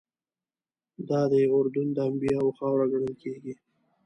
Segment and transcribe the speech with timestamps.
[1.07, 3.53] دادی اردن د انبیاوو خاوره ګڼل کېږي.